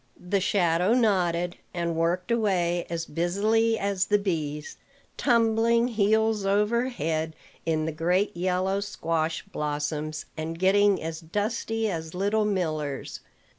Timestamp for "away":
2.31-2.87